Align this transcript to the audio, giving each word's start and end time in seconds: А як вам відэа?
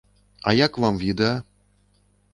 А 0.51 0.53
як 0.59 0.79
вам 0.85 0.97
відэа? 1.05 1.35